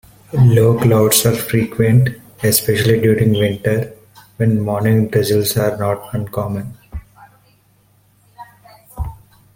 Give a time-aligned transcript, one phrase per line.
[0.33, 3.95] Low clouds are frequent, especially during winter,
[4.37, 6.75] when morning drizzles are not uncommon.